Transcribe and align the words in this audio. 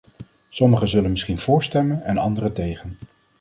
Sommigen 0.49 0.87
zullen 0.89 1.09
misschien 1.09 1.37
vóór 1.37 1.63
stemmen 1.63 2.03
en 2.03 2.17
anderen 2.17 2.53
tegen. 2.53 2.97